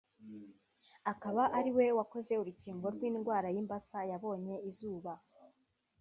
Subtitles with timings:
[1.11, 5.13] akaba ariwe wakoze urukingo rw’indwara y’imbasa yabonye izuba